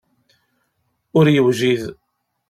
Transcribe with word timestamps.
Ur 1.17 1.25
yewjid. 1.35 1.83